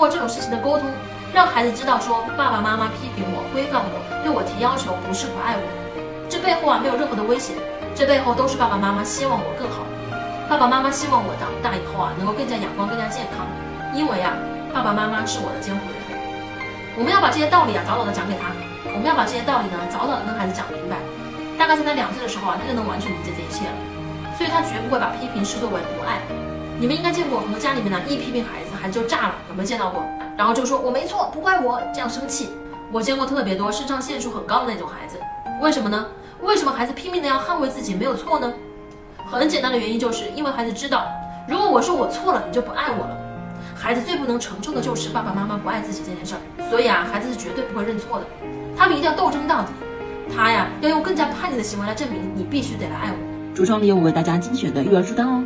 [0.00, 0.88] 通过这种事情的沟通，
[1.30, 5.64] 让孩子知道说爸爸妈妈批评我、规范我、对我提要求，不是不爱我，
[6.24, 7.52] 这背后啊没有任何的威胁，
[7.92, 9.84] 这背后都是爸爸妈妈希望我更好。
[10.48, 13.44] 爸爸妈妈希望我长大以后啊能够更加阳光、更加健康，
[13.92, 14.32] 因为啊
[14.72, 16.00] 爸爸妈妈是我的监护人。
[16.96, 18.56] 我们要把这些道理啊早早的讲给他，
[18.96, 20.96] 我们要把这些道理呢早早的跟孩子讲明白。
[21.60, 23.76] 大概在他两岁的时候啊，他就能完全理解这一切了，
[24.32, 26.24] 所以他绝不会把批评视作为不爱。
[26.80, 30.02] 你们应该见过很多家里面呢，一批评孩子，孩子就炸了，有没有见到过？
[30.38, 32.48] 然后就说我没错，不怪我，这样生气。
[32.90, 35.16] 我见过特别多肾上腺素很高的那种孩子，
[35.60, 36.06] 为什么呢？
[36.40, 38.50] 为什么孩子拼命的要捍卫自己没有错呢？
[39.30, 41.06] 很简单的原因就是因为孩子知道，
[41.46, 43.16] 如果我说我错了，你就不爱我了。
[43.76, 48.24] 孩子最不能承受的就是爸爸妈妈不爱自己这件事儿，所以啊，孩子是绝对不会认错的，
[48.76, 49.68] 他们一定要斗争到底。
[50.34, 53.54] 他呀，要用更加叛逆的行为来证明你必须得来爱我。
[53.54, 55.44] 橱窗里有我为大家精选的育儿书单哦。